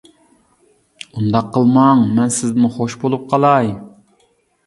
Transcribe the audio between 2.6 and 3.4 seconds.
خوش بولۇپ